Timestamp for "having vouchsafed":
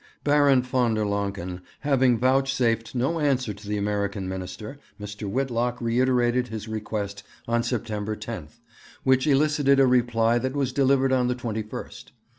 1.81-2.95